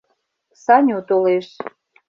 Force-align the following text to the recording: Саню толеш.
Саню 0.63 0.97
толеш. 1.07 1.47